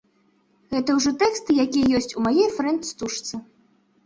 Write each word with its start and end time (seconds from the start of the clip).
Гэта 0.75 0.95
ўжо 0.99 1.11
тэксты, 1.23 1.57
якія 1.65 1.91
ёсць 2.01 2.09
у 2.21 2.25
маёй 2.29 2.49
фрэнд-стужцы. 2.57 3.41